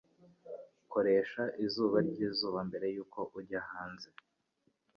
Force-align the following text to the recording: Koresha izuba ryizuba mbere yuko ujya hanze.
Koresha 0.91 1.43
izuba 1.65 1.97
ryizuba 2.09 2.59
mbere 2.67 2.87
yuko 2.95 3.19
ujya 3.39 3.61
hanze. 3.69 4.09